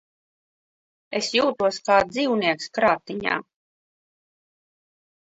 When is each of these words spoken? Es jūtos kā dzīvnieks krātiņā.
Es 1.17 1.27
jūtos 1.35 1.77
kā 1.89 1.97
dzīvnieks 2.13 2.71
krātiņā. 2.77 3.35